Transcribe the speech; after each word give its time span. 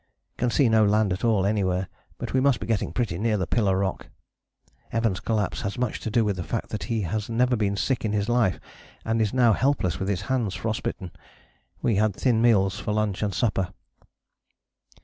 Can 0.35 0.49
see 0.49 0.67
no 0.67 0.83
land 0.83 1.13
at 1.13 1.23
all 1.23 1.45
anywhere, 1.45 1.87
but 2.17 2.33
we 2.33 2.39
must 2.39 2.59
be 2.59 2.65
getting 2.65 2.91
pretty 2.91 3.19
near 3.19 3.37
the 3.37 3.45
Pillar 3.45 3.77
Rock. 3.77 4.07
Evans' 4.91 5.19
collapse 5.19 5.61
has 5.61 5.77
much 5.77 5.99
to 5.99 6.09
do 6.09 6.25
with 6.25 6.37
the 6.37 6.43
fact 6.43 6.69
that 6.71 6.85
he 6.85 7.01
has 7.01 7.29
never 7.29 7.55
been 7.55 7.75
sick 7.77 8.03
in 8.03 8.11
his 8.11 8.27
life 8.27 8.59
and 9.05 9.21
is 9.21 9.31
now 9.31 9.53
helpless 9.53 9.99
with 9.99 10.09
his 10.09 10.21
hands 10.21 10.55
frost 10.55 10.81
bitten. 10.81 11.11
We 11.83 11.97
had 11.97 12.15
thin 12.15 12.41
meals 12.41 12.79
for 12.79 12.91
lunch 12.93 13.21
and 13.21 13.31
supper." 13.31 13.75